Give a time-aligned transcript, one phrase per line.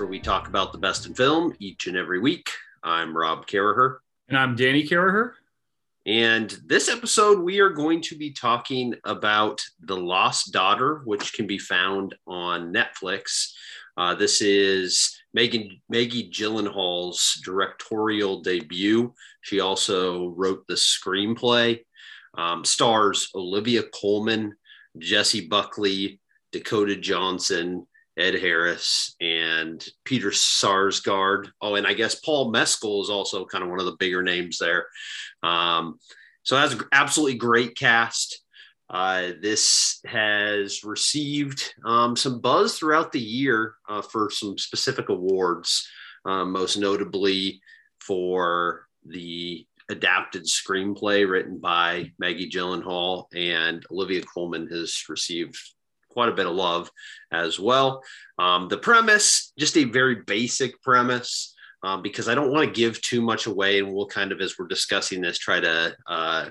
[0.00, 2.48] where we talk about the best in film each and every week.
[2.82, 3.98] I'm Rob Carraher.
[4.30, 5.32] And I'm Danny Carraher.
[6.06, 11.46] And this episode, we are going to be talking about The Lost Daughter, which can
[11.46, 13.52] be found on Netflix.
[13.98, 19.12] Uh, this is Megan, Maggie Gyllenhaal's directorial debut.
[19.42, 21.84] She also wrote the screenplay.
[22.38, 24.54] Um, stars Olivia Colman,
[24.96, 26.20] Jessie Buckley,
[26.52, 31.48] Dakota Johnson, Ed Harris, and Peter Sarsgaard.
[31.60, 34.58] Oh, and I guess Paul Mescal is also kind of one of the bigger names
[34.58, 34.86] there.
[35.42, 35.98] Um,
[36.42, 38.42] so that's an absolutely great cast.
[38.88, 45.88] Uh, this has received um, some buzz throughout the year uh, for some specific awards,
[46.24, 47.60] um, most notably
[48.00, 55.56] for the adapted screenplay written by Maggie Gyllenhaal and Olivia Colman has received
[56.10, 56.90] quite a bit of love
[57.32, 58.02] as well.
[58.38, 63.00] Um, the premise, just a very basic premise, um, because I don't want to give
[63.00, 66.50] too much away, and we'll kind of, as we're discussing this, try to uh,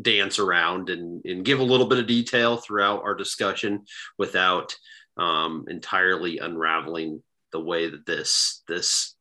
[0.00, 3.84] dance around and, and, give a little bit of detail throughout our discussion
[4.18, 4.76] without
[5.16, 9.14] um, entirely unraveling the way that this this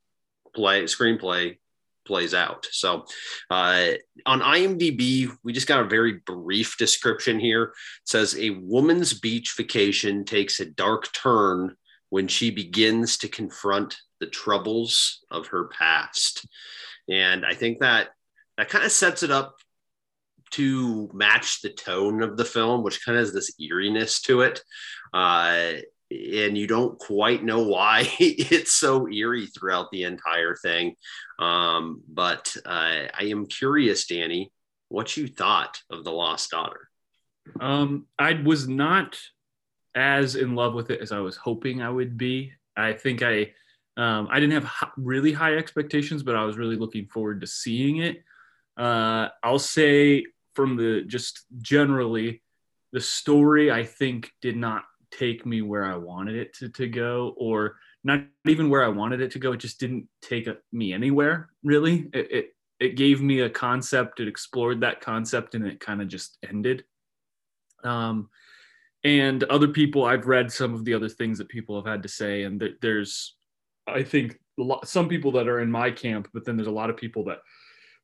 [0.54, 1.58] play screenplay
[2.06, 2.68] plays out.
[2.72, 3.06] So
[3.50, 3.92] uh,
[4.26, 7.64] on IMDb, we just got a very brief description here.
[7.64, 11.76] It says a woman's beach vacation takes a dark turn
[12.10, 16.46] when she begins to confront the troubles of her past.
[17.10, 18.10] And I think that
[18.58, 19.56] that kind of sets it up
[20.52, 24.62] to match the tone of the film, which kind of has this eeriness to it.
[25.14, 25.74] Uh,
[26.16, 30.96] and you don't quite know why it's so eerie throughout the entire thing.
[31.40, 34.52] Um, but uh, I am curious, Danny,
[34.90, 36.90] what you thought of The Lost Daughter.
[37.60, 39.18] Um, I was not
[39.94, 42.52] as in love with it as I was hoping I would be.
[42.76, 43.54] I think I
[43.98, 47.98] um, I didn't have really high expectations, but I was really looking forward to seeing
[47.98, 48.24] it.
[48.76, 52.42] Uh, I'll say from the just generally
[52.92, 54.84] the story I think did not
[55.18, 59.22] take me where I wanted it to, to go, or not even where I wanted
[59.22, 59.54] it to go.
[59.54, 62.10] It just didn't take me anywhere really.
[62.14, 62.46] It, it,
[62.80, 66.84] it gave me a concept, it explored that concept, and it kind of just ended.
[67.84, 68.30] Um,
[69.04, 72.10] and other people, I've read some of the other things that people have had to
[72.10, 73.36] say, and th- there's,
[73.88, 76.90] I think, lot, some people that are in my camp, but then there's a lot
[76.90, 77.40] of people that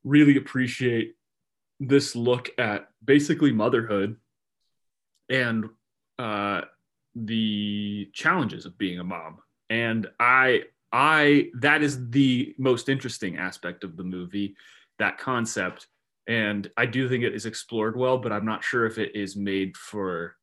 [0.04, 1.16] really appreciate
[1.80, 4.16] this look at basically motherhood
[5.30, 5.66] and
[6.20, 6.62] uh,
[7.16, 9.38] the challenges of being a mom.
[9.70, 14.56] And i i that is the most interesting aspect of the movie
[15.00, 15.88] that concept.
[16.28, 19.36] And i do think it is explored well but i'm not sure if it is
[19.36, 20.36] made for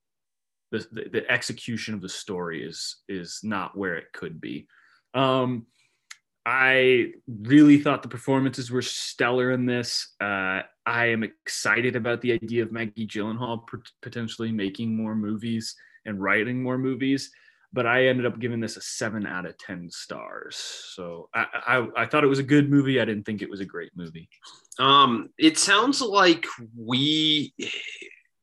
[0.70, 4.66] the, the, the execution of the story is is not where it could be.
[5.14, 5.66] Um
[6.46, 10.14] i really thought the performances were stellar in this.
[10.20, 13.66] Uh i am excited about the idea of maggie gyllenhaal
[14.02, 15.76] potentially making more movies
[16.08, 17.30] and writing more movies
[17.72, 20.56] but I ended up giving this a seven out of 10 stars.
[20.56, 23.00] So I, I, I, thought it was a good movie.
[23.00, 24.28] I didn't think it was a great movie.
[24.78, 27.54] Um, it sounds like we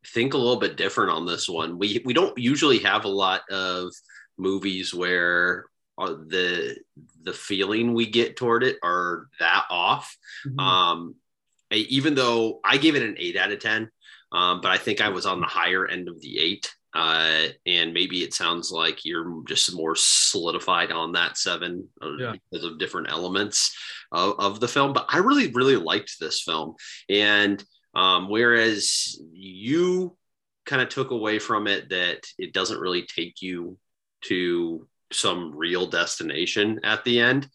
[0.08, 1.80] think a little bit different on this one.
[1.80, 3.92] We, we don't usually have a lot of
[4.38, 5.66] movies where
[5.98, 6.78] uh, the,
[7.24, 10.16] the feeling we get toward it are that off.
[10.46, 10.60] Mm-hmm.
[10.60, 11.16] Um,
[11.72, 13.90] even though I gave it an eight out of 10,
[14.32, 16.72] um, but I think I was on the higher end of the eight.
[16.96, 22.34] Uh, and maybe it sounds like you're just more solidified on that seven uh, yeah.
[22.50, 23.76] because of different elements
[24.14, 24.94] of, of, the film.
[24.94, 26.76] But I really, really liked this film.
[27.10, 27.62] And
[27.94, 30.16] um, whereas you
[30.66, 33.78] kind of took away from it that it doesn't really take you
[34.22, 37.50] to some real destination at the end,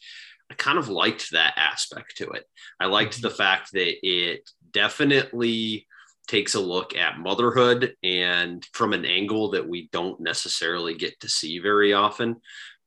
[0.50, 2.44] I kind of liked that aspect to it.
[2.78, 3.22] I liked mm-hmm.
[3.22, 5.86] the fact that it definitely
[6.30, 11.28] takes a look at motherhood and from an angle that we don't necessarily get to
[11.28, 12.36] see very often.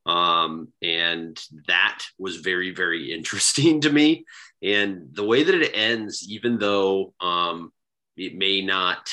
[0.06, 1.38] Um, and
[1.68, 4.24] that was very, very interesting to me.
[4.62, 7.70] And the way that it ends, even though um,
[8.16, 9.12] it may not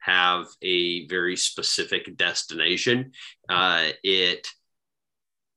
[0.00, 3.12] have a very specific destination,
[3.48, 4.46] uh, it,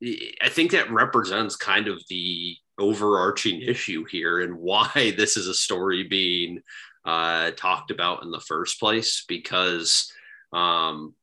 [0.02, 5.54] I think that represents kind of the overarching issue here and why this is a
[5.54, 6.62] story being
[7.06, 10.12] uh, talked about in the first place because
[10.54, 11.14] um,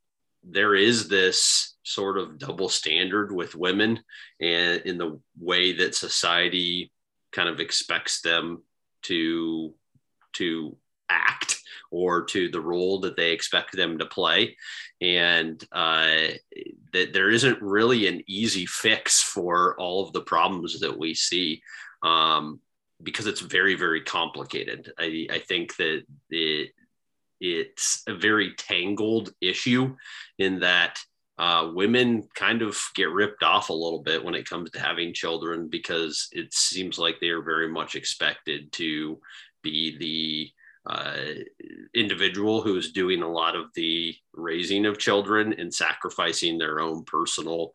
[0.43, 4.01] there is this sort of double standard with women
[4.41, 6.93] and in the way that society
[7.33, 8.63] kind of expects them
[9.03, 9.75] to
[10.35, 10.77] to
[11.09, 11.59] act
[11.91, 14.57] or to the role that they expect them to play.
[15.01, 16.29] And uh,
[16.93, 21.63] that there isn't really an easy fix for all of the problems that we see.
[22.03, 22.61] Um,
[23.03, 24.93] because it's very, very complicated.
[24.99, 26.71] I, I think that it,
[27.41, 29.97] it's a very tangled issue
[30.39, 30.99] in that
[31.39, 35.15] uh, women kind of get ripped off a little bit when it comes to having
[35.15, 39.21] children because it seems like they are very much expected to
[39.63, 40.51] be the
[40.93, 41.35] uh,
[41.95, 47.05] individual who is doing a lot of the raising of children and sacrificing their own
[47.05, 47.71] personal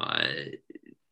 [0.00, 0.24] uh,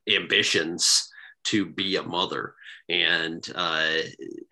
[0.08, 1.09] ambitions
[1.44, 2.54] to be a mother.
[2.88, 3.98] And uh,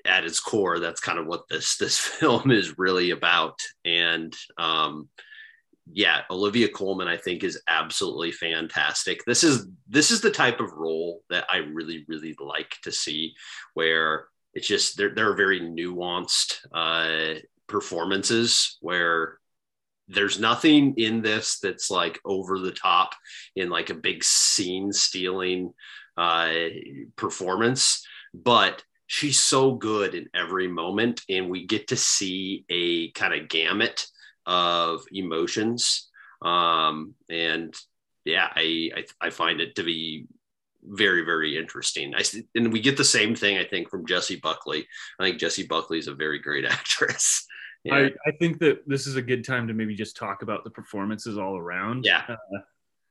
[0.04, 3.58] at its core, that's kind of what this this film is really about.
[3.84, 5.08] And um,
[5.92, 9.24] yeah, Olivia Colman, I think, is absolutely fantastic.
[9.24, 13.34] This is this is the type of role that I really, really like to see,
[13.74, 19.37] where it's just they're they're very nuanced uh, performances where
[20.08, 23.14] there's nothing in this that's like over the top
[23.56, 25.74] in like a big scene stealing
[26.16, 26.52] uh,
[27.16, 33.34] performance, but she's so good in every moment, and we get to see a kind
[33.34, 34.06] of gamut
[34.46, 36.08] of emotions.
[36.42, 37.74] Um, and
[38.24, 40.26] yeah, I, I, I find it to be
[40.84, 42.14] very very interesting.
[42.14, 42.22] I
[42.54, 44.86] and we get the same thing I think from jessie Buckley.
[45.18, 47.44] I think jessie Buckley is a very great actress.
[47.84, 47.94] Yeah.
[47.94, 50.70] I, I think that this is a good time to maybe just talk about the
[50.70, 52.04] performances all around.
[52.04, 52.24] Yeah.
[52.28, 52.36] Uh,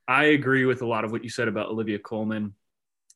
[0.07, 2.53] I agree with a lot of what you said about Olivia Colman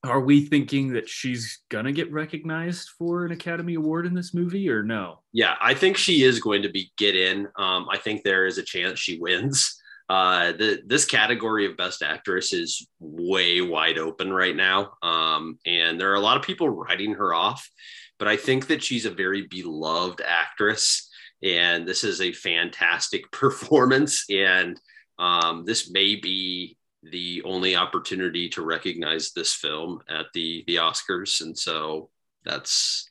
[0.03, 4.69] are we thinking that she's gonna get recognized for an Academy Award in this movie
[4.69, 5.19] or no?
[5.31, 7.47] Yeah, I think she is going to be get in.
[7.55, 9.79] Um, I think there is a chance she wins.
[10.09, 15.99] Uh, the this category of Best Actress is way wide open right now, um, and
[15.99, 17.69] there are a lot of people writing her off.
[18.17, 21.09] But I think that she's a very beloved actress,
[21.43, 24.25] and this is a fantastic performance.
[24.29, 24.79] And
[25.19, 31.41] um, this may be the only opportunity to recognize this film at the the Oscars,
[31.41, 32.09] and so
[32.45, 33.09] that's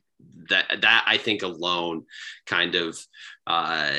[0.49, 2.05] that that I think alone
[2.47, 2.99] kind of
[3.47, 3.93] uh,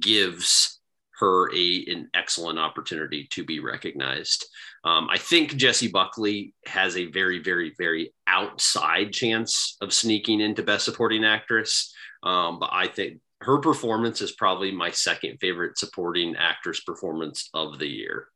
[0.00, 0.80] gives
[1.18, 4.46] her a an excellent opportunity to be recognized.
[4.84, 10.62] Um, I think Jessie Buckley has a very very very outside chance of sneaking into
[10.62, 16.34] Best Supporting Actress, um, but I think her performance is probably my second favorite supporting
[16.34, 18.26] actress performance of the year.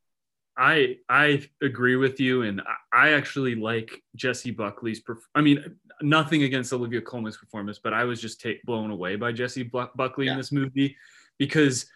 [0.57, 2.62] I I agree with you, and
[2.93, 5.03] I actually like Jessie Buckley's.
[5.03, 9.17] Perf- I mean, nothing against Olivia Colman's performance, but I was just take, blown away
[9.17, 10.33] by Jessie Buckley yeah.
[10.33, 10.97] in this movie
[11.39, 11.87] because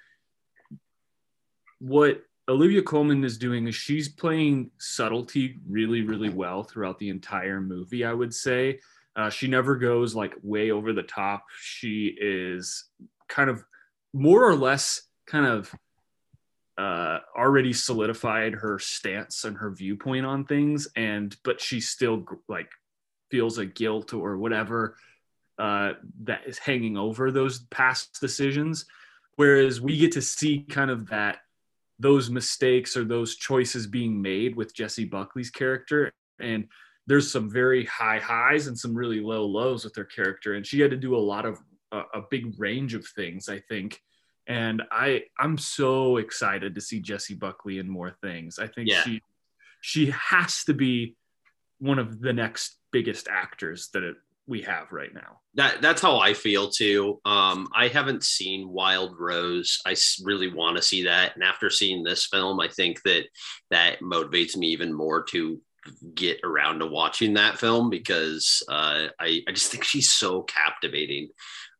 [1.79, 7.61] what Olivia Colman is doing is she's playing subtlety really, really well throughout the entire
[7.61, 8.05] movie.
[8.05, 8.81] I would say
[9.17, 11.45] uh, she never goes like way over the top.
[11.61, 12.85] She is
[13.29, 13.65] kind of
[14.13, 15.75] more or less kind of
[16.77, 22.71] uh, already solidified her stance and her viewpoint on things, and but she still like
[23.31, 24.97] feels a guilt or whatever
[25.59, 28.87] uh, that is hanging over those past decisions.
[29.37, 31.39] Whereas we get to see kind of that
[32.01, 36.67] those mistakes or those choices being made with Jessie Buckley's character, and
[37.07, 40.81] there's some very high highs and some really low lows with her character, and she
[40.81, 41.59] had to do a lot of
[41.93, 44.01] a, a big range of things, I think
[44.47, 48.59] and I I'm so excited to see Jessie Buckley in more things.
[48.59, 49.03] I think yeah.
[49.03, 49.23] she
[49.81, 51.17] she has to be
[51.79, 55.41] one of the next biggest actors that it, we have right now.
[55.55, 57.21] That that's how I feel too.
[57.25, 59.81] Um, I haven't seen Wild Rose.
[59.87, 63.25] I really want to see that, and after seeing this film, I think that
[63.71, 65.61] that motivates me even more to
[66.15, 71.29] get around to watching that film because uh, I I just think she's so captivating.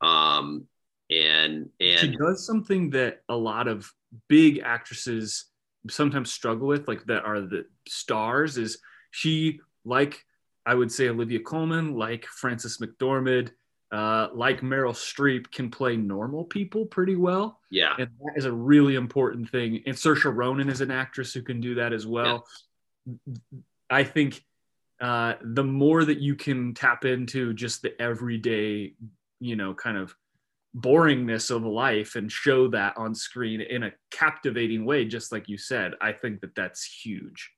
[0.01, 0.67] Um,
[1.11, 3.91] and and she does something that a lot of
[4.29, 5.47] big actresses
[5.91, 8.79] sometimes struggle with like that are the stars is
[9.11, 10.25] she like
[10.65, 13.51] i would say olivia colman like frances mcdormand
[13.93, 18.53] uh, like meryl streep can play normal people pretty well yeah and that is a
[18.53, 22.45] really important thing and saoirse ronan is an actress who can do that as well
[23.07, 23.13] yeah.
[23.91, 24.43] I think
[25.01, 28.95] uh, the more that you can tap into just the everyday
[29.41, 30.15] you know kind of
[30.77, 35.57] boringness of life and show that on screen in a captivating way just like you
[35.57, 37.51] said i think that that's huge.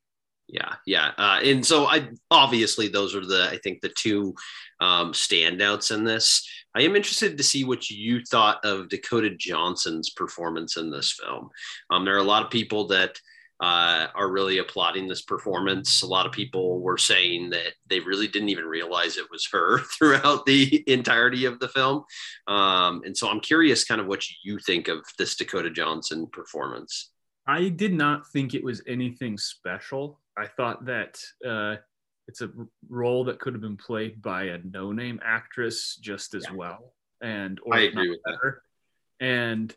[0.49, 4.35] Yeah yeah uh, and so i obviously those are the i think the two
[4.81, 6.47] um, standouts in this.
[6.75, 11.49] I am interested to see what you thought of dakota johnson's performance in this film.
[11.91, 13.19] Um, there are a lot of people that
[13.61, 16.03] uh, are really applauding this performance.
[16.03, 19.79] A lot of people were saying that they really didn't even realize it was her
[19.99, 22.05] throughout the entirety of the film.
[22.47, 27.11] Um, and so I'm curious, kind of, what you think of this Dakota Johnson performance.
[27.47, 30.21] I did not think it was anything special.
[30.37, 31.77] I thought that uh,
[32.29, 32.51] it's a
[32.89, 36.57] role that could have been played by a no-name actress just as yeah.
[36.57, 38.63] well, and or I agree with better.
[39.21, 39.27] that.
[39.27, 39.75] And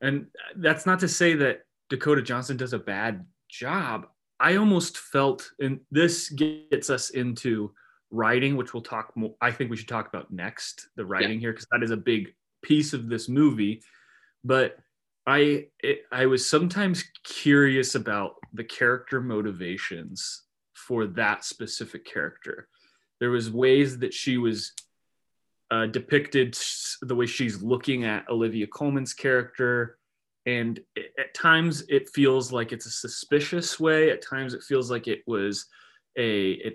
[0.00, 1.60] and that's not to say that
[1.90, 4.06] Dakota Johnson does a bad job.
[4.38, 7.72] I almost felt, and this gets us into
[8.10, 9.34] writing, which we'll talk more.
[9.40, 11.40] I think we should talk about next the writing yeah.
[11.40, 12.32] here because that is a big
[12.62, 13.82] piece of this movie.
[14.44, 14.78] But
[15.26, 20.44] I it, I was sometimes curious about the character motivations
[20.74, 22.68] for that specific character.
[23.18, 24.72] There was ways that she was
[25.70, 26.56] uh, depicted
[27.02, 29.98] the way she's looking at Olivia Colman's character
[30.46, 35.06] and at times it feels like it's a suspicious way at times it feels like
[35.06, 35.66] it was
[36.18, 36.74] a,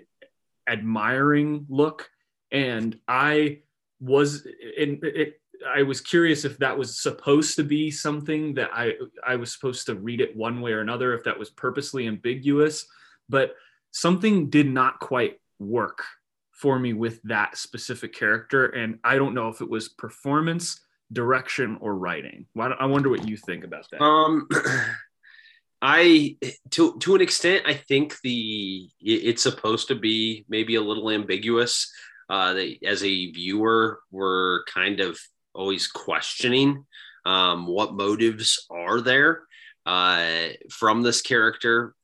[0.68, 2.08] admiring look
[2.50, 3.60] and i
[4.00, 4.46] was
[4.76, 5.40] in it
[5.72, 8.92] i was curious if that was supposed to be something that i
[9.24, 12.84] i was supposed to read it one way or another if that was purposely ambiguous
[13.28, 13.54] but
[13.92, 16.02] something did not quite work
[16.50, 20.80] for me with that specific character and i don't know if it was performance
[21.12, 22.46] direction or writing?
[22.58, 24.02] I wonder what you think about that.
[24.02, 24.48] Um,
[25.82, 26.36] I
[26.70, 31.92] to to an extent, I think the it's supposed to be maybe a little ambiguous.
[32.28, 35.18] Uh, that as a viewer, we're kind of
[35.54, 36.84] always questioning
[37.24, 39.42] um, what motives are there
[39.84, 41.94] uh, from this character.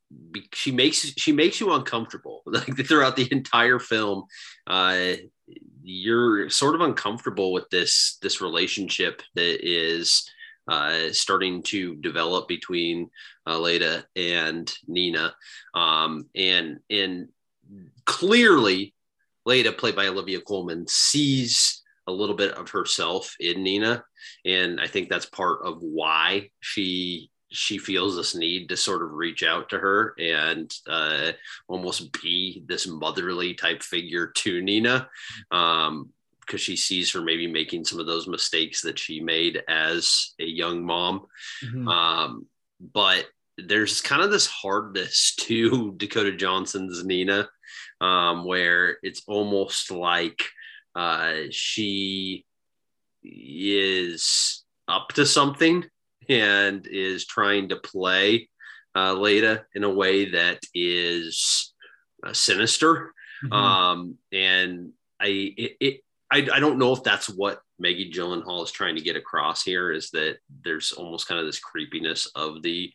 [0.53, 4.25] She makes she makes you uncomfortable like throughout the entire film.
[4.67, 5.15] Uh,
[5.83, 10.29] you're sort of uncomfortable with this this relationship that is
[10.69, 13.11] uh, starting to develop between
[13.47, 15.35] uh, Leda and Nina,
[15.75, 17.29] um, and and
[18.05, 18.95] clearly,
[19.45, 24.05] Leda, played by Olivia Colman, sees a little bit of herself in Nina,
[24.45, 29.13] and I think that's part of why she she feels this need to sort of
[29.13, 31.33] reach out to her and uh,
[31.69, 35.09] almost be this motherly type figure to Nina.
[35.51, 40.35] Um, because she sees her maybe making some of those mistakes that she made as
[40.41, 41.27] a young mom.
[41.65, 41.87] Mm-hmm.
[41.87, 42.47] Um,
[42.81, 47.49] but there's kind of this hardness to Dakota Johnson's Nina,
[48.01, 50.43] um, where it's almost like
[50.95, 52.45] uh, she
[53.23, 55.85] is up to something
[56.41, 58.49] and is trying to play
[58.95, 61.73] uh, Leda in a way that is
[62.27, 63.13] uh, sinister.
[63.45, 63.53] Mm-hmm.
[63.53, 68.71] Um, and I, it, it, I, I don't know if that's what Maggie Gyllenhaal is
[68.71, 72.93] trying to get across here is that there's almost kind of this creepiness of the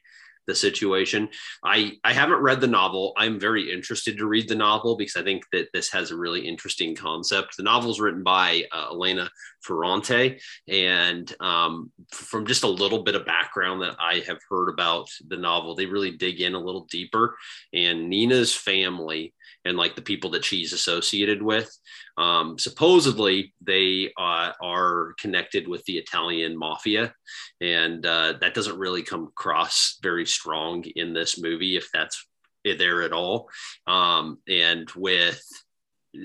[0.47, 1.29] the situation.
[1.63, 3.13] I I haven't read the novel.
[3.17, 6.47] I'm very interested to read the novel because I think that this has a really
[6.47, 7.57] interesting concept.
[7.57, 9.29] The novel is written by uh, Elena
[9.61, 15.09] Ferrante, and um, from just a little bit of background that I have heard about
[15.27, 17.35] the novel, they really dig in a little deeper.
[17.73, 19.33] And Nina's family
[19.65, 21.69] and like the people that she's associated with.
[22.17, 27.13] Um, supposedly, they uh, are connected with the Italian mafia,
[27.61, 32.27] and uh, that doesn't really come across very strong in this movie, if that's
[32.63, 33.49] there at all.
[33.85, 35.41] Um, and with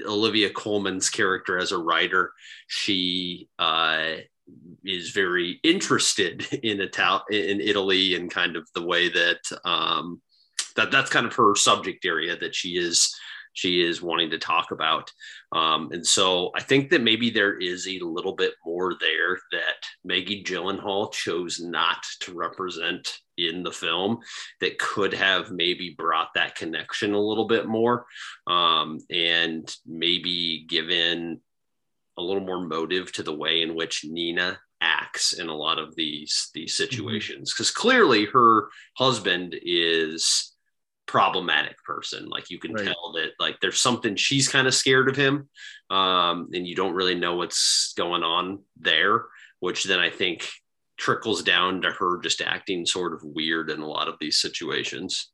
[0.07, 2.33] Olivia Colman's character as a writer,
[2.67, 4.15] she uh,
[4.85, 10.21] is very interested in Ital- in Italy and kind of the way that um,
[10.76, 13.14] that that's kind of her subject area that she is
[13.55, 15.11] she is wanting to talk about.
[15.52, 19.85] Um, and so I think that maybe there is a little bit more there that
[20.05, 24.19] Maggie Gyllenhaal chose not to represent in the film
[24.61, 28.07] that could have maybe brought that connection a little bit more
[28.47, 31.41] um, and maybe given
[32.19, 35.95] a little more motive to the way in which Nina acts in a lot of
[35.95, 36.91] these these mm-hmm.
[36.91, 37.81] situations because mm-hmm.
[37.81, 40.51] clearly her husband is
[41.06, 42.28] problematic person.
[42.28, 42.85] Like you can right.
[42.85, 45.49] tell that like there's something she's kind of scared of him
[45.90, 49.25] um, and you don't really know what's going on there
[49.62, 50.49] which then i think
[50.99, 55.30] trickles down to her just acting sort of weird in a lot of these situations.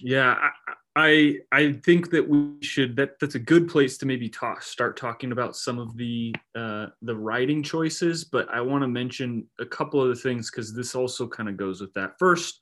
[0.00, 4.28] Yeah i i, I think that we should that that's a good place to maybe
[4.28, 8.88] talk start talking about some of the uh the writing choices but i want to
[8.88, 12.12] mention a couple of the things because this also kind of goes with that.
[12.18, 12.59] First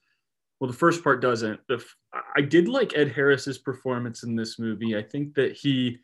[0.61, 1.83] well the first part doesn't the
[2.37, 4.97] i did like ed harris's performance in this movie.
[4.97, 5.99] I think that he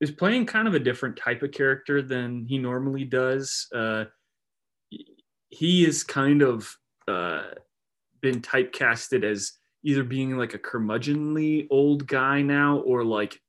[0.00, 3.68] is playing kind of a different type of character than he normally does.
[3.74, 4.04] Uh,
[5.50, 6.74] he is kind of
[7.06, 7.42] uh,
[8.22, 9.52] been typecasted as
[9.84, 13.40] either being like a curmudgeonly old guy now or like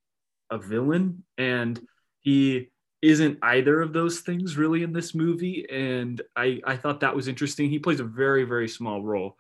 [0.50, 1.24] a villain.
[1.38, 1.80] And
[2.20, 2.70] he
[3.02, 5.66] isn't either of those things really in this movie.
[5.70, 7.70] And i i thought that was interesting.
[7.70, 9.38] He plays a very very small role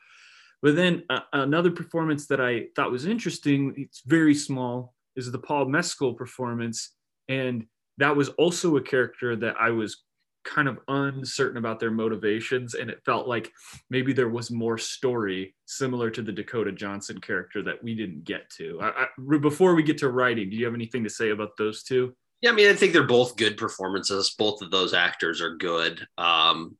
[0.61, 5.39] but then uh, another performance that i thought was interesting it's very small is the
[5.39, 6.91] paul mescal performance.
[7.29, 7.65] And
[7.97, 10.03] that was also a character that i was
[10.43, 12.73] kind of uncertain about their motivations.
[12.73, 13.51] And it felt like
[13.91, 18.49] maybe there was more story similar to the dakota johnson character that we didn't get
[18.57, 18.79] to.
[18.81, 21.83] I, I, before we get to writing do you have anything to say about those
[21.83, 22.15] two?
[22.41, 24.33] Yeah i mean i think they're both good performances.
[24.37, 26.05] Both of those actors are good.
[26.17, 26.75] Um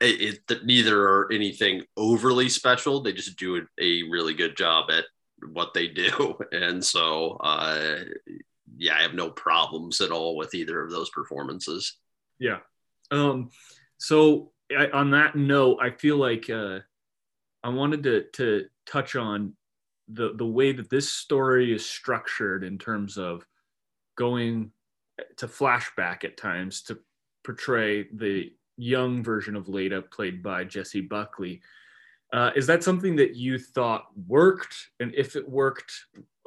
[0.00, 3.00] it, it neither are anything overly special.
[3.00, 5.04] They just do a really good job at
[5.52, 6.38] what they do.
[6.52, 8.04] And so uh
[8.76, 11.98] yeah i have no problems at all with either of those performances.
[12.38, 12.58] Yeah.
[13.10, 13.50] Um,
[13.98, 16.80] so I, on that note, I feel like uh,
[17.62, 19.54] I wanted to to touch on
[20.08, 23.46] the the way that this story is structured in terms of
[24.16, 24.70] going
[25.36, 26.98] to flashback at times to
[27.44, 31.62] portray the young version of Leda played by Jessie Buckley.
[32.32, 34.74] Uh, is that something that you thought worked?
[34.98, 35.92] And if it worked,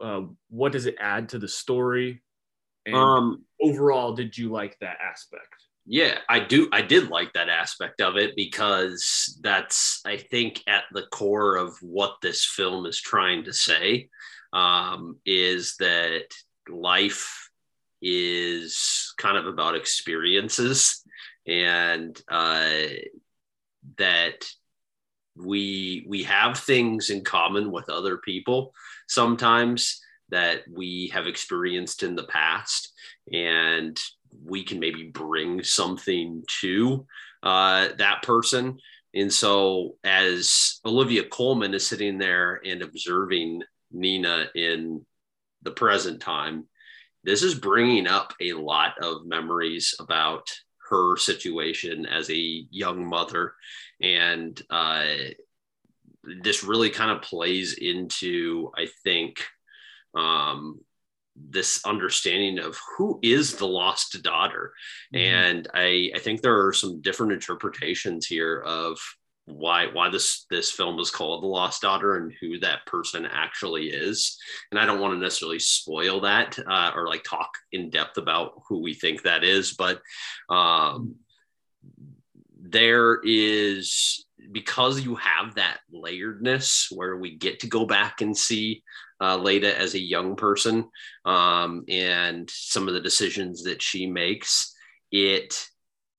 [0.01, 2.21] uh, what does it add to the story?
[2.85, 5.55] And um, overall, did you like that aspect?
[5.85, 6.67] Yeah, I do.
[6.73, 11.77] I did like that aspect of it because that's, I think, at the core of
[11.81, 14.09] what this film is trying to say
[14.51, 16.25] um, is that
[16.69, 17.49] life
[18.01, 21.03] is kind of about experiences
[21.47, 22.73] and uh,
[23.97, 24.45] that
[25.35, 28.73] we we have things in common with other people
[29.07, 32.91] sometimes that we have experienced in the past
[33.31, 33.97] and
[34.43, 37.05] we can maybe bring something to
[37.43, 38.77] uh, that person.
[39.13, 45.05] And so, as Olivia colman is sitting there and observing Nina in
[45.63, 46.65] the present time,
[47.23, 50.49] this is bringing up a lot of memories about
[50.89, 53.53] her situation as a young mother.
[54.01, 55.05] And uh,
[56.43, 59.43] this really kind of plays into, I think,
[60.15, 60.79] um,
[61.49, 64.73] this understanding of who is the lost daughter
[65.13, 65.23] mm-hmm.
[65.23, 68.97] and I, I think there are some different interpretations here of
[69.47, 73.87] why why this this film is called the lost daughter and who that person actually
[73.87, 74.37] is.
[74.71, 78.61] And i don't want to necessarily spoil that uh, or like talk in depth about
[78.67, 80.01] who we think that is but
[80.49, 81.15] um,
[82.59, 88.83] there is because you have that layeredness where we get to go back and see
[89.21, 90.89] uh, Leda as a young person
[91.25, 94.75] um, and some of the decisions that she makes,
[95.11, 95.67] it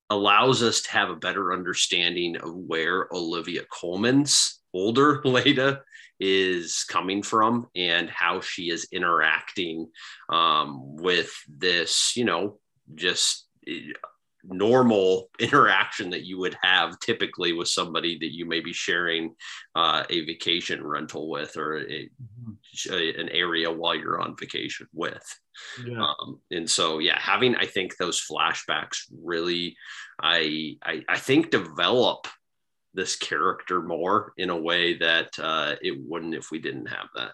[0.09, 5.81] allows us to have a better understanding of where Olivia Colman's older Leda
[6.19, 9.87] is coming from and how she is interacting
[10.29, 12.59] um, with this, you know,
[12.95, 13.47] just
[14.43, 19.35] normal interaction that you would have typically with somebody that you may be sharing
[19.75, 22.93] uh, a vacation rental with or a, mm-hmm.
[22.93, 25.23] a, an area while you're on vacation with.
[25.85, 26.01] Yeah.
[26.01, 29.75] Um, and so, yeah, having I think those flashbacks really,
[30.21, 32.27] I, I I think develop
[32.93, 37.31] this character more in a way that uh, it wouldn't if we didn't have that.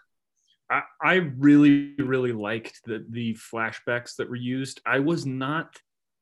[0.70, 4.82] I, I really really liked the the flashbacks that were used.
[4.86, 5.78] I was not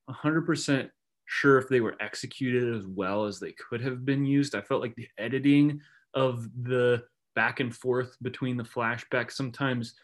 [0.09, 0.89] 100%
[1.25, 4.55] sure if they were executed as well as they could have been used.
[4.55, 5.81] I felt like the editing
[6.13, 7.03] of the
[7.35, 9.95] back and forth between the flashbacks sometimes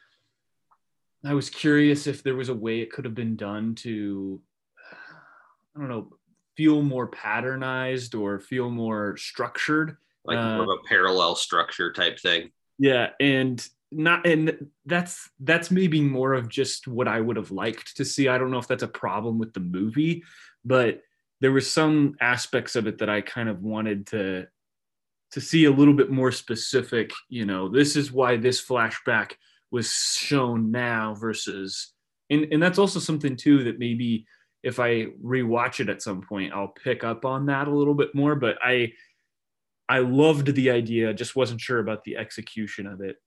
[1.25, 4.41] I was curious if there was a way it could have been done to
[5.75, 6.13] I don't know
[6.55, 12.19] feel more patternized or feel more structured like uh, more of a parallel structure type
[12.19, 12.51] thing.
[12.77, 17.97] Yeah, and not and that's that's maybe more of just what I would have liked
[17.97, 18.28] to see.
[18.28, 20.23] I don't know if that's a problem with the movie,
[20.63, 21.02] but
[21.41, 24.47] there were some aspects of it that I kind of wanted to
[25.32, 29.34] to see a little bit more specific, you know, this is why this flashback
[29.71, 31.93] was shown now versus
[32.30, 34.25] and and that's also something too that maybe
[34.62, 38.13] if I rewatch it at some point I'll pick up on that a little bit
[38.13, 38.93] more, but I
[39.88, 43.17] I loved the idea, just wasn't sure about the execution of it.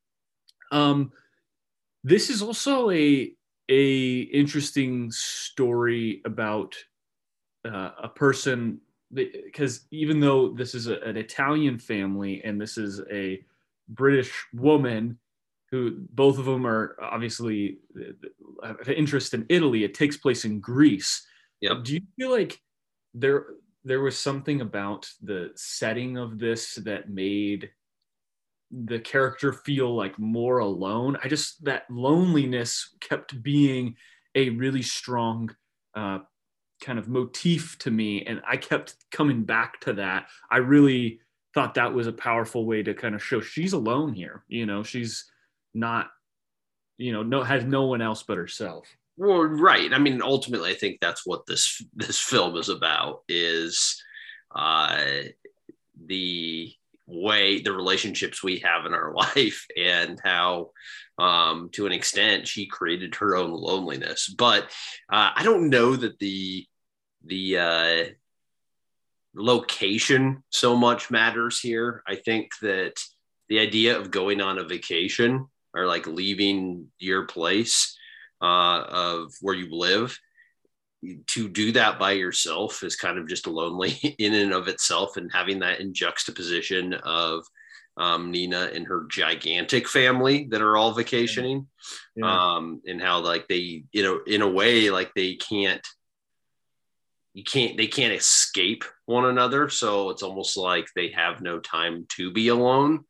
[0.73, 1.13] Um,
[2.03, 3.33] this is also a
[3.69, 6.75] a interesting story about
[7.65, 8.81] uh, a person
[9.15, 13.45] because even though this is a, an Italian family and this is a
[13.89, 15.19] British woman
[15.71, 17.79] who both of them are obviously
[18.65, 21.27] have an interest in Italy, it takes place in Greece.
[21.61, 21.85] Yep.
[21.85, 22.61] Do you feel like
[23.15, 23.47] there
[23.85, 27.71] there was something about the setting of this that made
[28.73, 31.17] the character feel like more alone.
[31.23, 33.97] I just that loneliness kept being
[34.35, 35.55] a really strong
[35.95, 36.21] uh,
[36.81, 40.29] kind of motif to me, and I kept coming back to that.
[40.51, 41.21] I really
[41.55, 44.45] thought that was a powerful way to kind of show she's alone here.
[44.49, 45.31] You know, she's
[45.75, 46.11] not,
[46.97, 48.89] you know, no has no one else but herself.
[49.19, 49.93] Well, right.
[49.93, 53.23] I mean, ultimately, I think that's what this this film is about.
[53.29, 54.03] Is
[54.55, 55.05] uh,
[56.07, 56.73] the
[57.13, 60.71] way the relationships we have in our life and how
[61.19, 64.29] um, to an extent she created her own loneliness.
[64.37, 64.65] But
[65.13, 66.67] uh, i don't know that the
[67.25, 68.05] the uh,
[69.35, 72.03] location so much matters here.
[72.07, 72.95] I think that
[73.49, 77.97] the idea of going on a vacation or like leaving your place
[78.41, 80.19] uh, of where you live
[81.27, 85.31] to do that by yourself is kind of just lonely in and of itself and
[85.33, 87.45] having that in juxtaposition of
[87.97, 91.67] um, Nina and her gigantic family that are all vacationing
[92.17, 92.55] yeah.
[92.55, 95.87] um, and how like they you know in a way like they can't
[97.35, 99.69] you can't they can't escape one another.
[99.69, 103.05] So it's almost like they have no time to be alone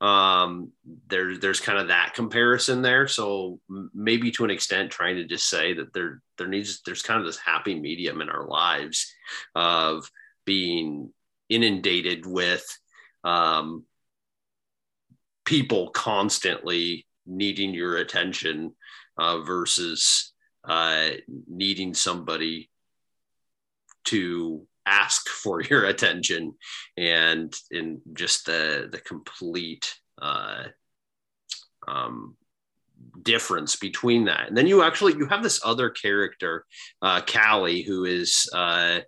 [0.00, 0.72] um,
[1.06, 3.08] there, there's kind of that comparison there.
[3.08, 3.60] So
[3.94, 7.26] maybe to an extent, trying to just say that there, there needs, there's kind of
[7.26, 9.10] this happy medium in our lives
[9.54, 10.10] of
[10.44, 11.12] being
[11.48, 12.64] inundated with
[13.24, 13.84] um,
[15.44, 18.74] people constantly needing your attention
[19.18, 20.32] uh, versus
[20.64, 21.08] uh,
[21.48, 22.70] needing somebody
[24.04, 26.54] to ask for your attention
[26.96, 30.64] and in just the the complete uh,
[31.86, 32.36] um,
[33.22, 34.48] difference between that.
[34.48, 36.64] And then you actually you have this other character
[37.02, 39.00] uh, callie who is uh,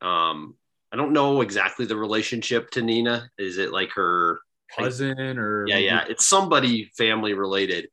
[0.00, 0.56] um,
[0.92, 3.30] i don't know exactly the relationship to nina.
[3.38, 4.40] Is it like her
[4.76, 6.04] cousin or yeah yeah.
[6.08, 7.88] it's somebody family related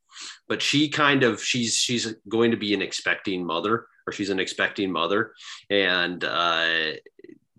[0.47, 4.39] but she kind of she's she's going to be an expecting mother or she's an
[4.39, 5.33] expecting mother.
[5.69, 6.91] And uh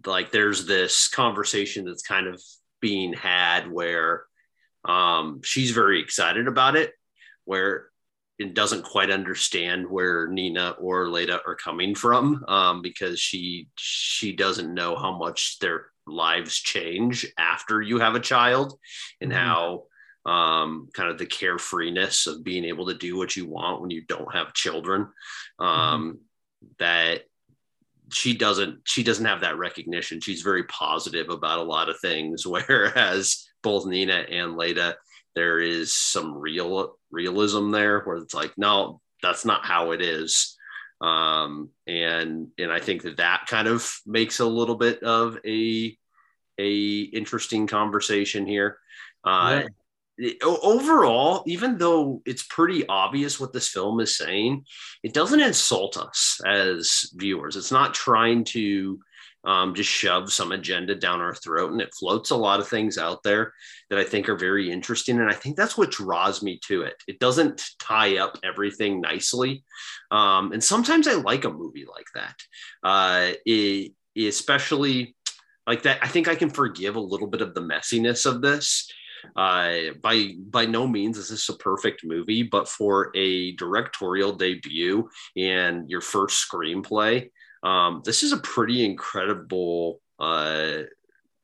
[0.07, 2.41] like there's this conversation that's kind of
[2.81, 4.25] being had where
[4.85, 6.93] um she's very excited about it
[7.45, 7.87] where
[8.39, 14.33] it doesn't quite understand where Nina or Leda are coming from um, because she she
[14.33, 18.79] doesn't know how much their lives change after you have a child
[19.21, 19.39] and mm-hmm.
[19.39, 19.85] how
[20.25, 24.03] um, kind of the carefreeness of being able to do what you want when you
[24.07, 25.09] don't have children
[25.59, 26.67] um, mm-hmm.
[26.79, 27.23] that
[28.13, 30.21] she doesn't she doesn't have that recognition.
[30.21, 34.97] She's very positive about a lot of things whereas both nina and leda
[35.35, 40.57] there is some real realism there where it's like no that's not how it is.
[41.01, 45.97] Um, and and i think that that kind of makes a little bit of a
[46.59, 48.79] a interesting conversation here.
[49.25, 49.63] Uh,
[50.43, 54.65] overall, even though it's pretty obvious what this film is saying,
[55.03, 57.57] it doesn't insult us as viewers.
[57.57, 59.01] It's not trying to
[59.45, 62.97] um, just shove some agenda down our throat, and it floats a lot of things
[62.97, 63.53] out there
[63.91, 65.19] that I think are very interesting.
[65.19, 66.95] And I think that's what draws me to it.
[67.09, 69.65] It doesn't tie up everything nicely,
[70.11, 72.37] um, and sometimes I like a movie like that,
[72.85, 75.17] uh, it, especially
[75.67, 75.99] like that.
[76.03, 78.89] I think I can forgive a little bit of the messiness of this
[79.37, 85.09] uh, by by no means is this a perfect movie, but for a directorial debut
[85.37, 87.31] and your first screenplay,
[87.63, 90.83] um, this is a pretty incredible uh,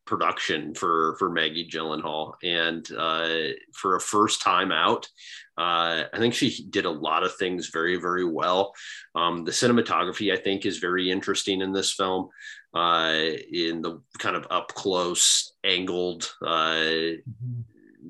[0.09, 5.07] production for for Maggie Gyllenhaal, and uh, for a first time out,
[5.59, 8.73] uh, I think she did a lot of things very very well.
[9.15, 12.31] Um, the cinematography I think is very interesting in this film
[12.75, 13.15] uh,
[13.53, 17.61] in the kind of up close, angled, uh, mm-hmm.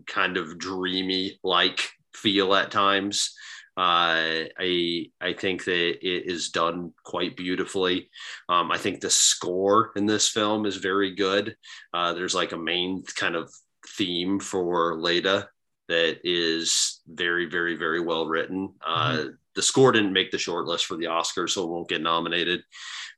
[0.07, 3.35] kind of dreamy like feel at times.
[3.77, 8.11] Uh, I I think that it is done quite beautifully.
[8.49, 11.55] Um, I think the score in this film is very good.
[11.95, 13.53] Uh, there's like a main kind of
[13.97, 15.49] theme for Leda
[15.89, 18.75] that is very very very well written.
[18.85, 19.29] Uh, mm-hmm.
[19.55, 22.63] The score didn't make the short list for the Oscars, so it won't get nominated.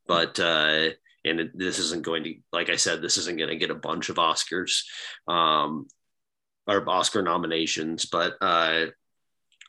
[0.07, 0.90] But uh,
[1.24, 3.74] and it, this isn't going to like i said this isn't going to get a
[3.74, 4.83] bunch of oscars
[5.28, 5.87] um,
[6.66, 8.87] or oscar nominations but uh,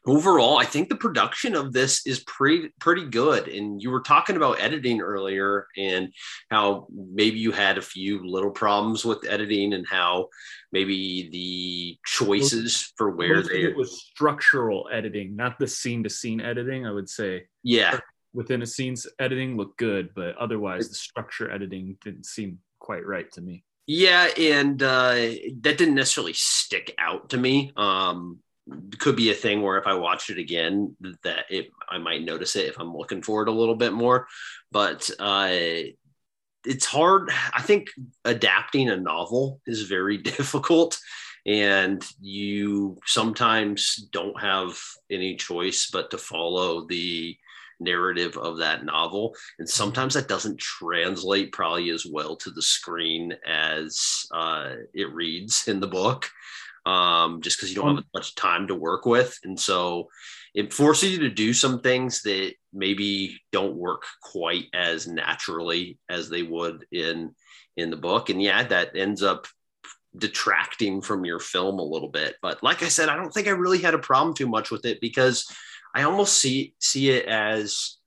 [0.07, 3.47] overall i think the production of this is pretty pretty good.
[3.47, 6.11] And you were talking about editing earlier and
[6.49, 10.29] how maybe you had a few little problems with editing and how
[10.71, 16.41] maybe the choices for where they it was structural editing not the scene to scene
[16.41, 17.43] editing i would say.
[17.63, 17.99] Yeah
[18.33, 23.31] within a scene's editing looked good, but otherwise the structure editing didn't seem quite right
[23.33, 23.63] to me.
[23.87, 25.13] Yeah, and uh,
[25.61, 27.71] that didn't necessarily stick out to me.
[27.75, 28.39] Um,
[28.99, 32.55] could be a thing where if I watch it again, that it I might notice
[32.55, 34.27] it if I'm looking for it a little bit more.
[34.71, 35.51] But uh,
[36.65, 37.31] it's hard.
[37.53, 37.89] I think
[38.23, 40.99] adapting a novel is very difficult,
[41.45, 47.35] and you sometimes don't have any choice but to follow the
[47.81, 49.35] narrative of that novel.
[49.59, 55.67] And sometimes that doesn't translate probably as well to the screen as uh, it reads
[55.67, 56.29] in the book,
[56.85, 58.17] um, just because you don't have mm-hmm.
[58.17, 59.37] much time to work with.
[59.43, 60.09] And so
[60.53, 66.29] it forces you to do some things that maybe don't work quite as naturally as
[66.29, 67.33] they would in
[67.77, 69.47] in the book and yeah that ends up
[70.17, 73.51] detracting from your film a little bit but like i said i don't think i
[73.51, 75.49] really had a problem too much with it because
[75.93, 77.97] I almost see see it as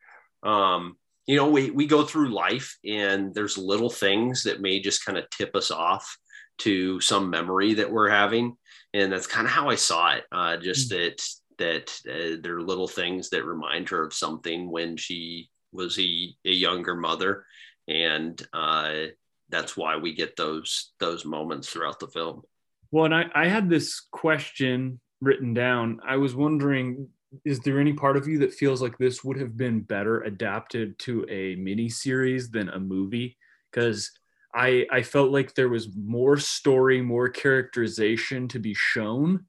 [0.42, 5.04] um, you know, we we go through life and there's little things that may just
[5.04, 6.18] kind of tip us off
[6.58, 8.56] to some memory that we're having,
[8.92, 10.24] and that's kind of how I saw it.
[10.30, 11.02] Uh, just mm-hmm.
[11.02, 11.22] that
[11.58, 16.34] that uh, there are little things that remind her of something when she was a,
[16.44, 17.46] a younger mother,
[17.88, 19.04] and uh,
[19.48, 22.42] that's why we get those those moments throughout the film.
[22.90, 26.00] Well, and I, I had this question written down.
[26.06, 27.08] I was wondering
[27.44, 30.98] is there any part of you that feels like this would have been better adapted
[31.00, 33.36] to a mini series than a movie?
[33.70, 34.10] Because
[34.54, 39.46] I I felt like there was more story, more characterization to be shown,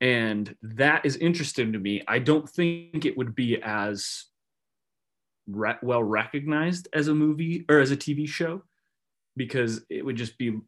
[0.00, 2.02] and that is interesting to me.
[2.06, 4.26] I don't think it would be as
[5.48, 8.62] re- well recognized as a movie or as a TV show
[9.36, 10.60] because it would just be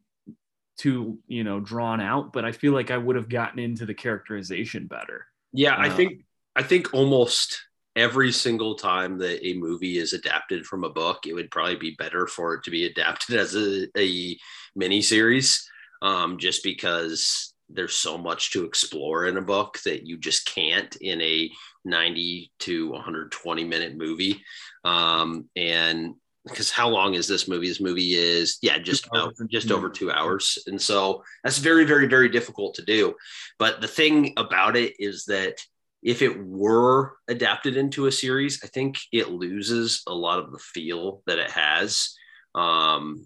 [0.77, 2.33] too you know drawn out.
[2.33, 5.25] But I feel like I would have gotten into the characterization better.
[5.53, 7.61] Yeah, I uh, think I think almost
[7.95, 11.95] every single time that a movie is adapted from a book, it would probably be
[11.97, 14.37] better for it to be adapted as a, a
[14.75, 15.67] mini series,
[16.01, 20.95] um, just because there's so much to explore in a book that you just can't
[20.97, 21.49] in a
[21.85, 24.43] 90 to 120 minute movie.
[24.83, 27.69] Um, and because how long is this movie?
[27.69, 32.05] This movie is yeah, just about just over two hours, and so that's very, very,
[32.05, 33.15] very difficult to do.
[33.59, 35.55] But the thing about it is that
[36.03, 40.59] if it were adapted into a series, I think it loses a lot of the
[40.59, 42.13] feel that it has
[42.53, 43.25] um,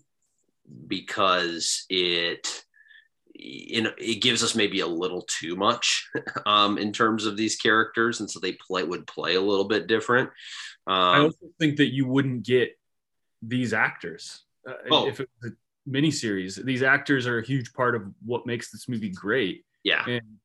[0.87, 2.63] because it
[3.33, 6.07] in, it gives us maybe a little too much
[6.45, 9.87] um, in terms of these characters, and so they play would play a little bit
[9.87, 10.29] different.
[10.85, 12.77] Um, I also think that you wouldn't get
[13.41, 15.07] these actors uh, oh.
[15.07, 16.63] if it was a miniseries.
[16.63, 19.65] These actors are a huge part of what makes this movie great.
[19.83, 20.37] Yeah, and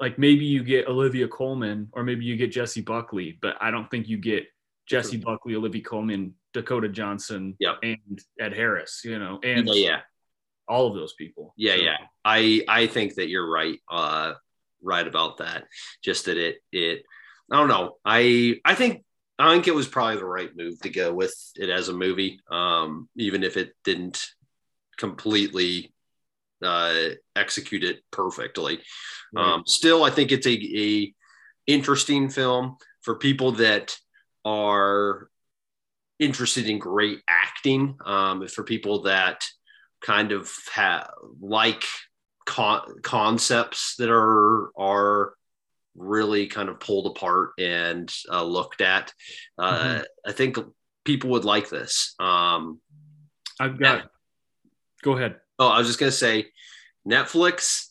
[0.00, 3.90] like maybe you get Olivia Colman or maybe you get Jessie Buckley, but I don't
[3.90, 4.46] think you get
[4.86, 7.76] Jessie Buckley, Olivia Colman, Dakota Johnson, yep.
[7.82, 10.00] and Ed Harris, you know, and yeah, yeah,
[10.66, 11.54] all of those people.
[11.56, 11.82] Yeah, so.
[11.82, 11.96] yeah.
[12.24, 14.32] I I think that you're right, uh,
[14.82, 15.64] right about that.
[16.02, 17.04] Just that it it
[17.52, 17.98] I don't know.
[18.04, 19.04] I I think
[19.38, 22.40] I think it was probably the right move to go with it as a movie,
[22.50, 24.26] um, even if it didn't
[24.96, 25.92] completely
[26.62, 28.80] uh, execute it perfectly.
[29.32, 29.54] Right.
[29.54, 31.14] Um, still, I think it's a, a
[31.66, 33.96] interesting film for people that
[34.44, 35.28] are
[36.18, 37.96] interested in great acting.
[38.04, 39.44] Um, for people that
[40.00, 41.84] kind of have like
[42.46, 45.34] con- concepts that are are
[45.94, 49.12] really kind of pulled apart and uh, looked at.
[49.58, 50.02] Uh, mm-hmm.
[50.26, 50.58] I think
[51.04, 52.14] people would like this.
[52.18, 52.80] Um,
[53.58, 53.98] I've got.
[53.98, 54.04] Yeah.
[55.02, 55.36] Go ahead.
[55.60, 56.46] Oh, I was just gonna say,
[57.06, 57.88] Netflix.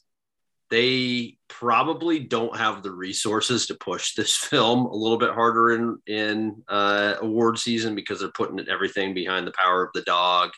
[0.71, 5.99] They probably don't have the resources to push this film a little bit harder in
[6.08, 10.49] in uh, award season because they're putting everything behind the power of the dog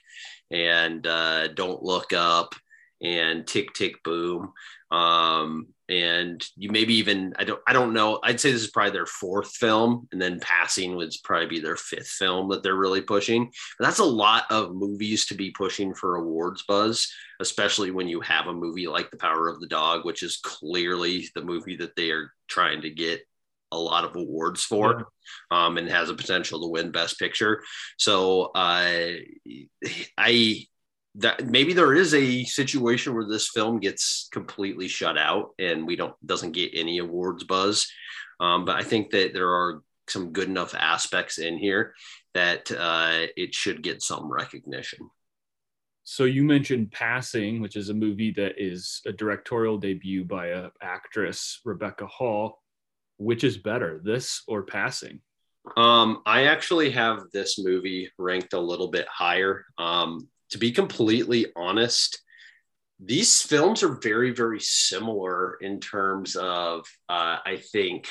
[0.51, 2.55] and uh, don't look up
[3.01, 4.53] and tick tick boom
[4.91, 8.19] um, and you maybe even I don't I don't know.
[8.23, 11.75] I'd say this is probably their fourth film and then Passing would probably be their
[11.75, 13.51] fifth film that they're really pushing.
[13.77, 17.07] But that's a lot of movies to be pushing for awards buzz
[17.39, 21.27] especially when you have a movie like The Power of the Dog which is clearly
[21.35, 23.21] the movie that they are trying to get
[23.71, 25.07] a lot of awards for
[25.49, 27.63] um, and has a potential to win best picture.
[27.97, 29.11] So uh,
[30.17, 30.65] I
[31.15, 35.95] that maybe there is a situation where this film gets completely shut out and we
[35.95, 37.87] don't doesn't get any awards buzz.
[38.39, 41.93] Um, but i think that there are some good enough aspects in here
[42.33, 45.09] that uh, it should get some recognition.
[46.03, 50.69] So you mentioned passing which is a movie that is a directorial debut by a
[50.81, 52.59] actress rebecca hall.
[53.17, 55.21] Which is better this or passing?
[55.77, 59.65] Um, I actually have this movie ranked a little bit higher.
[59.77, 62.21] Um, to be completely honest,
[62.99, 68.07] these films are very, very similar in terms of, uh, I think,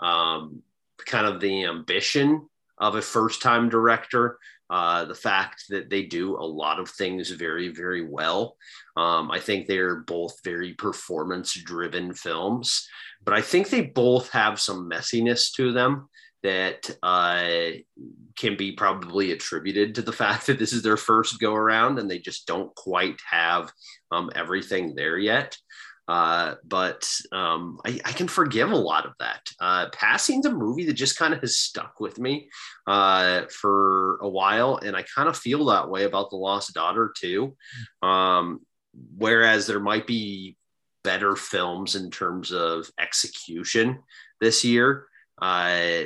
[0.00, 0.62] um,
[1.06, 4.38] kind of the ambition of a first time director.
[4.70, 8.56] Uh, the fact that they do a lot of things very, very well.
[8.96, 12.88] Um, I think they're both very performance driven films,
[13.24, 16.08] but I think they both have some messiness to them
[16.44, 17.70] that uh,
[18.36, 22.08] can be probably attributed to the fact that this is their first go around and
[22.08, 23.72] they just don't quite have
[24.12, 25.56] um, everything there yet.
[26.06, 29.40] Uh, but um, I, I, can forgive a lot of that.
[29.58, 32.50] Uh, Passing's a movie that just kind of has stuck with me
[32.86, 37.10] uh, for a while, and I kind of feel that way about The Lost Daughter
[37.18, 37.56] too.
[38.02, 38.60] Um,
[39.16, 40.58] whereas there might be
[41.04, 44.00] better films in terms of execution
[44.42, 45.06] this year
[45.40, 46.02] uh,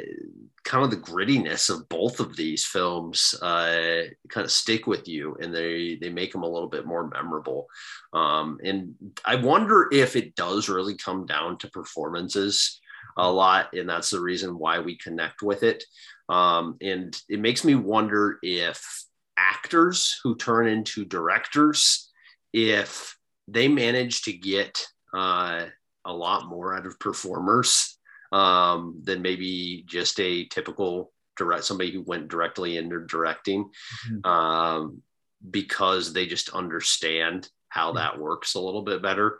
[0.64, 5.36] kind of the grittiness of both of these films uh, kind of stick with you
[5.40, 7.66] and they they make them a little bit more memorable.
[8.12, 12.80] Um, and i wonder if it does really come down to performances
[13.16, 15.84] a lot and that's the reason why we connect with it.
[16.28, 19.04] Um, and it makes me wonder if
[19.36, 22.10] actors who turn into directors
[22.52, 25.64] if they manage to get uh,
[26.04, 27.97] a lot more out of performers
[28.32, 33.70] um, than maybe just a typical direct somebody who went directly into directing
[34.10, 34.30] mm-hmm.
[34.30, 35.02] um,
[35.50, 37.98] because they just understand how mm-hmm.
[37.98, 39.38] that works a little bit better.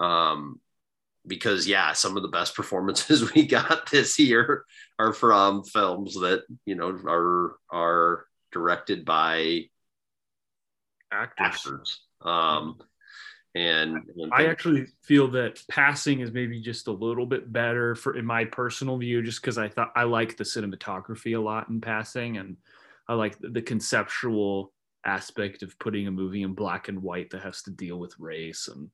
[0.00, 0.60] Um,
[1.26, 4.64] because yeah, some of the best performances we got this year
[4.98, 9.64] are from films that you know are are directed by
[11.12, 11.66] actors.
[11.66, 12.00] actors.
[12.22, 12.78] Um,
[13.54, 18.16] and, and I actually feel that passing is maybe just a little bit better for
[18.16, 21.80] in my personal view, just because I thought I like the cinematography a lot in
[21.80, 22.56] passing, and
[23.08, 24.72] I like the, the conceptual
[25.06, 28.68] aspect of putting a movie in black and white that has to deal with race.
[28.68, 28.90] And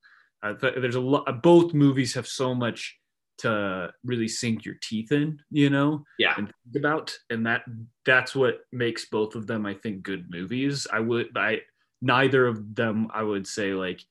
[0.59, 2.97] th- there's a lot both movies have so much
[3.39, 6.35] to really sink your teeth in you know yeah.
[6.37, 7.15] and think about.
[7.31, 7.63] And that
[8.05, 10.85] that's what makes both of them i think good movies.
[10.91, 11.61] I would i
[12.03, 14.01] neither of them i would say like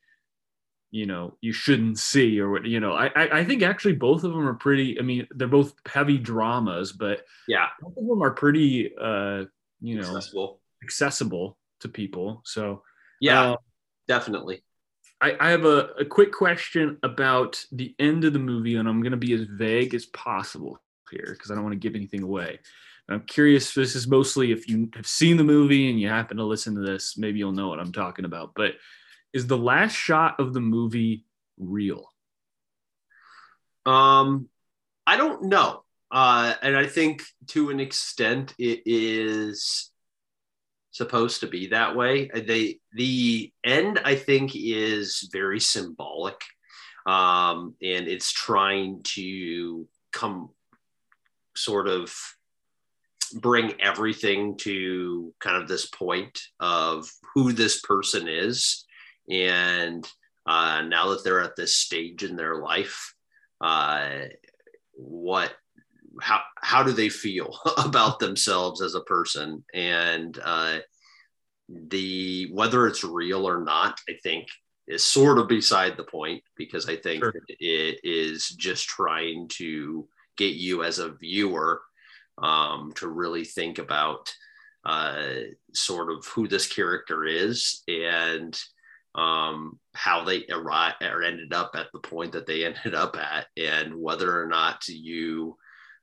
[0.91, 4.33] you know you shouldn't see or what you know I, I think actually both of
[4.33, 8.33] them are pretty i mean they're both heavy dramas but yeah both of them are
[8.33, 9.45] pretty uh
[9.81, 12.83] you know accessible, accessible to people so
[13.21, 13.57] yeah uh,
[14.09, 14.63] definitely
[15.23, 19.03] I, I have a, a quick question about the end of the movie and i'm
[19.03, 22.23] going to be as vague as possible here because i don't want to give anything
[22.23, 22.59] away
[23.09, 23.75] I'm curious.
[23.75, 26.81] This is mostly if you have seen the movie and you happen to listen to
[26.81, 28.53] this, maybe you'll know what I'm talking about.
[28.55, 28.75] But
[29.33, 31.25] is the last shot of the movie
[31.59, 32.09] real?
[33.87, 34.49] Um,
[35.07, 35.85] I don't know.
[36.11, 39.91] Uh, and I think to an extent it is
[40.91, 42.29] supposed to be that way.
[42.35, 46.41] They the end I think is very symbolic,
[47.07, 50.51] um, and it's trying to come
[51.55, 52.13] sort of
[53.35, 58.85] bring everything to kind of this point of who this person is
[59.29, 60.07] and
[60.47, 63.15] uh, now that they're at this stage in their life,
[63.61, 64.09] uh,
[64.95, 65.53] what,
[66.21, 69.65] how, how do they feel about themselves as a person?
[69.75, 70.79] And uh,
[71.69, 74.49] the whether it's real or not, I think
[74.89, 77.33] is sort of beside the point because I think sure.
[77.49, 81.81] it is just trying to get you as a viewer
[82.39, 84.33] um, to really think about
[84.85, 85.23] uh,
[85.75, 88.59] sort of who this character is and
[89.15, 93.47] um, how they arrived or ended up at the point that they ended up at,
[93.57, 95.57] and whether or not you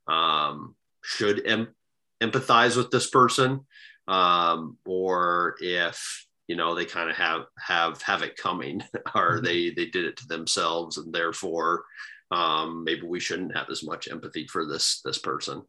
[0.07, 1.75] um, should em-
[2.21, 3.65] empathize with this person,
[4.07, 8.81] um, or if you know they kind of have have have it coming,
[9.15, 9.45] or mm-hmm.
[9.45, 11.83] they they did it to themselves, and therefore
[12.31, 15.63] um, maybe we shouldn't have as much empathy for this this person.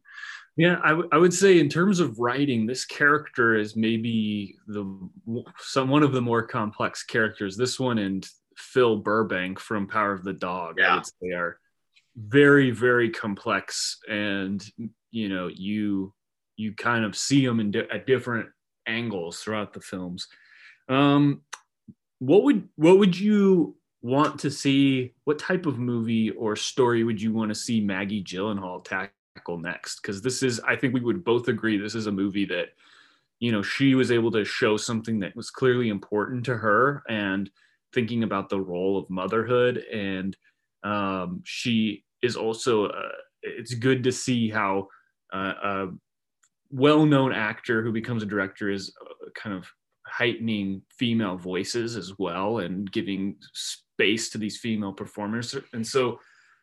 [0.59, 5.09] Yeah, I, w- I would say in terms of writing, this character is maybe the
[5.57, 7.55] some one of the more complex characters.
[7.55, 10.75] This one and Phil Burbank from Power of the Dog.
[10.77, 10.91] Yeah.
[10.91, 11.61] I would they are
[12.17, 14.61] very very complex, and
[15.11, 16.13] you know you
[16.57, 18.49] you kind of see them in di- at different
[18.85, 20.27] angles throughout the films.
[20.89, 21.39] Um,
[22.19, 25.13] what would what would you want to see?
[25.23, 29.13] What type of movie or story would you want to see Maggie Gyllenhaal tackle?
[29.39, 32.45] Tackle next because this is i think we would both agree this is a movie
[32.45, 32.69] that
[33.39, 37.49] you know she was able to show something that was clearly important to her and
[37.93, 40.35] thinking about the role of motherhood and
[40.83, 43.09] um, she is also uh,
[43.41, 44.87] it's good to see how
[45.33, 45.87] uh, a
[46.71, 49.69] well-known actor who becomes a director is uh, kind of
[50.05, 55.55] heightening female voices as well and giving space to these female performers.
[55.73, 56.19] And so,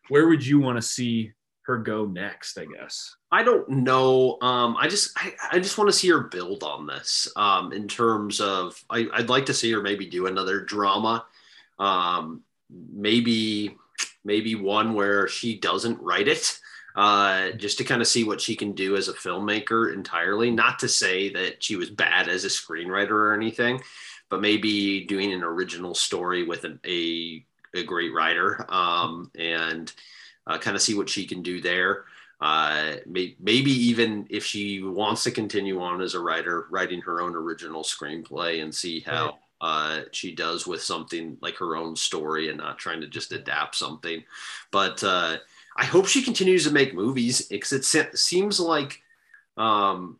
[0.08, 1.32] where would you want to see
[1.66, 2.58] her go next?
[2.58, 3.16] I guess.
[3.30, 4.38] I don't know.
[4.40, 7.28] Um, I just I, I just want to see her build on this.
[7.36, 11.24] Um, in terms of, I, I'd like to see her maybe do another drama.
[11.78, 13.76] Um, maybe
[14.24, 16.58] maybe one where she doesn't write it
[16.96, 20.50] uh, just to kind of see what she can do as a filmmaker entirely.
[20.50, 23.80] Not to say that she was bad as a screenwriter or anything,
[24.28, 27.44] but maybe doing an original story with an, a,
[27.74, 29.92] a great writer um, and
[30.46, 32.04] uh, kind of see what she can do there.
[32.40, 37.22] Uh, may, maybe even if she wants to continue on as a writer, writing her
[37.22, 42.50] own original screenplay and see how uh, she does with something like her own story
[42.50, 44.22] and not trying to just adapt something.
[44.70, 45.38] But uh,
[45.76, 49.00] I hope she continues to make movies because it seems like
[49.56, 50.18] um,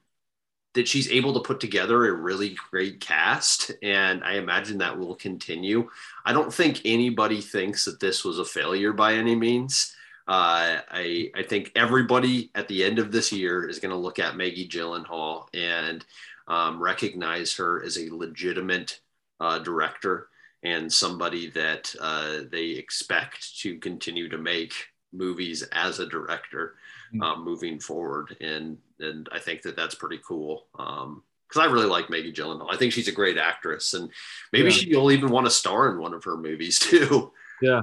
[0.72, 5.16] that she's able to put together a really great cast, and I imagine that will
[5.16, 5.91] continue.
[6.24, 9.95] I don't think anybody thinks that this was a failure by any means.
[10.29, 14.18] Uh, I I think everybody at the end of this year is going to look
[14.18, 16.05] at Maggie Gyllenhaal and
[16.49, 19.01] um, recognize her as a legitimate
[19.41, 20.29] uh, director
[20.62, 24.72] and somebody that uh, they expect to continue to make
[25.12, 26.74] movies as a director
[27.14, 27.43] mm-hmm.
[27.43, 28.37] moving forward.
[28.41, 30.66] And and I think that that's pretty cool.
[30.79, 32.72] Um, because I really like Maggie Gyllenhaal.
[32.72, 34.11] I think she's a great actress, and
[34.53, 34.74] maybe yeah.
[34.74, 37.33] she'll even want to star in one of her movies too.
[37.62, 37.83] Yeah.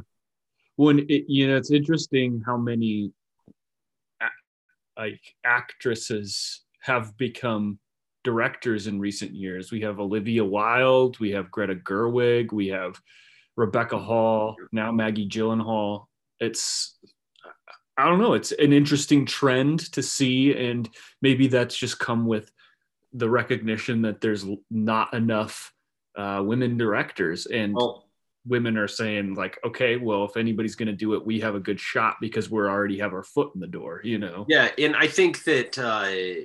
[0.75, 3.11] When it, you know, it's interesting how many
[4.97, 7.79] like actresses have become
[8.23, 9.71] directors in recent years.
[9.71, 12.99] We have Olivia Wilde, we have Greta Gerwig, we have
[13.55, 16.05] Rebecca Hall, now Maggie Gyllenhaal.
[16.39, 16.97] It's
[17.97, 20.89] I don't know, it's an interesting trend to see and
[21.21, 22.51] maybe that's just come with
[23.13, 25.71] the recognition that there's not enough
[26.17, 28.07] uh, women directors and well,
[28.45, 31.59] women are saying like okay well if anybody's going to do it we have a
[31.59, 34.95] good shot because we're already have our foot in the door you know yeah and
[34.95, 36.43] i think that uh,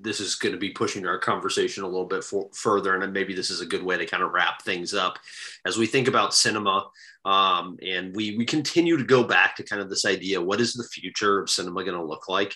[0.00, 3.34] this is going to be pushing our conversation a little bit for, further, and maybe
[3.34, 5.18] this is a good way to kind of wrap things up
[5.64, 6.88] as we think about cinema.
[7.24, 10.72] Um, and we we continue to go back to kind of this idea: what is
[10.72, 12.54] the future of cinema going to look like?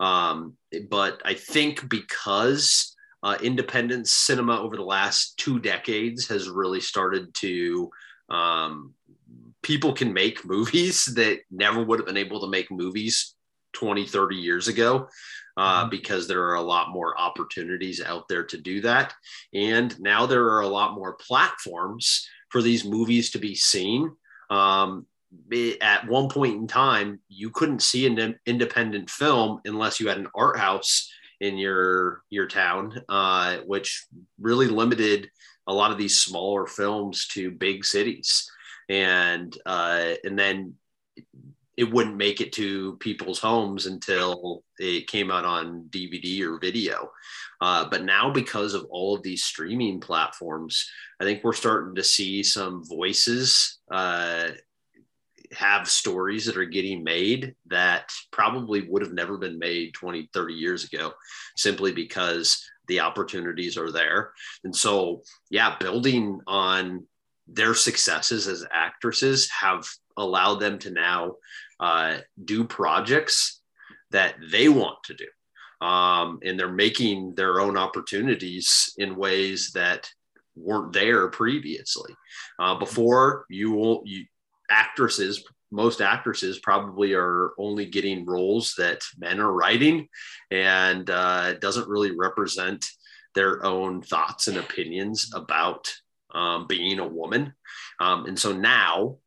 [0.00, 0.54] Um,
[0.90, 7.34] but I think because uh, independent cinema over the last two decades has really started
[7.34, 7.90] to
[8.28, 8.94] um,
[9.62, 13.34] people can make movies that never would have been able to make movies
[13.72, 15.08] 20 30 years ago
[15.56, 15.90] uh, mm-hmm.
[15.90, 19.12] because there are a lot more opportunities out there to do that.
[19.52, 24.12] And now there are a lot more platforms for these movies to be seen.
[24.50, 25.06] Um,
[25.82, 30.28] at one point in time, you couldn't see an independent film unless you had an
[30.34, 31.10] art house
[31.40, 34.06] in your your town, uh, which
[34.40, 35.28] really limited
[35.66, 38.50] a lot of these smaller films to big cities.
[38.88, 40.74] And uh, and then
[41.76, 47.10] it wouldn't make it to people's homes until it came out on DVD or video.
[47.60, 50.88] Uh, but now, because of all of these streaming platforms,
[51.20, 54.48] I think we're starting to see some voices uh,
[55.52, 60.54] have stories that are getting made that probably would have never been made 20, 30
[60.54, 61.12] years ago,
[61.56, 64.32] simply because the opportunities are there.
[64.64, 67.06] And so, yeah, building on
[67.48, 71.36] their successes as actresses have allowed them to now
[71.80, 73.60] uh, do projects
[74.10, 75.86] that they want to do.
[75.86, 80.10] Um, and they're making their own opportunities in ways that
[80.56, 82.14] weren't there previously.
[82.58, 84.24] Uh, before you will, you
[84.70, 90.08] actresses, most actresses probably are only getting roles that men are writing,
[90.50, 92.84] and uh, doesn't really represent
[93.34, 95.92] their own thoughts and opinions about
[96.34, 97.52] um, being a woman.
[98.00, 99.18] Um, and so now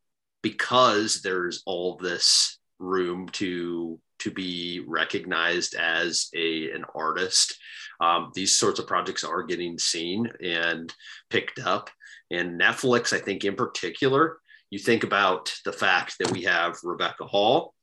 [0.41, 7.57] because there's all this room to to be recognized as a an artist
[8.01, 10.93] um, these sorts of projects are getting seen and
[11.29, 11.89] picked up
[12.31, 14.37] and netflix i think in particular
[14.69, 17.73] you think about the fact that we have rebecca hall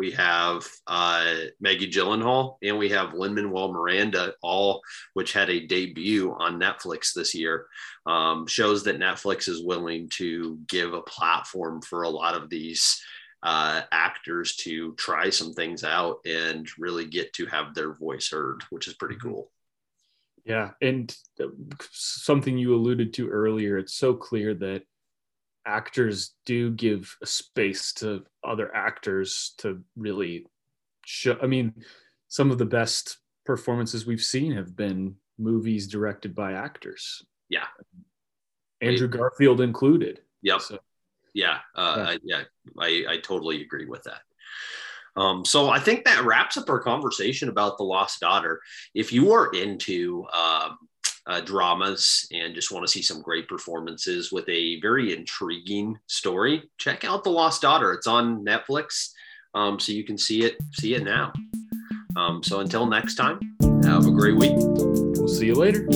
[0.00, 4.80] we have uh, Maggie Gyllenhaal, and we have Lin Manuel Miranda, all
[5.12, 7.66] which had a debut on Netflix this year.
[8.06, 12.98] Um, shows that Netflix is willing to give a platform for a lot of these
[13.42, 18.62] uh, actors to try some things out and really get to have their voice heard,
[18.70, 19.50] which is pretty cool.
[20.46, 21.48] Yeah, and uh,
[21.90, 24.82] something you alluded to earlier, it's so clear that
[25.66, 30.46] actors do give a space to other actors to really
[31.04, 31.38] show.
[31.42, 31.74] I mean,
[32.28, 37.24] some of the best performances we've seen have been movies directed by actors.
[37.48, 37.66] Yeah.
[38.80, 40.20] Andrew Garfield included.
[40.42, 40.60] Yep.
[40.60, 40.78] So,
[41.34, 41.58] yeah.
[41.74, 42.38] Uh, yeah.
[42.38, 42.42] yeah.
[42.78, 44.20] I, I totally agree with that.
[45.16, 48.60] Um, so I think that wraps up our conversation about the lost daughter.
[48.94, 50.78] If you are into um,
[51.26, 56.68] uh, dramas and just want to see some great performances with a very intriguing story,
[56.78, 57.92] check out the lost daughter.
[57.92, 59.10] It's on Netflix,
[59.54, 61.32] um, so you can see it see it now.
[62.16, 63.38] Um, so until next time,
[63.84, 64.54] have a great week.
[64.56, 65.86] We'll see you later.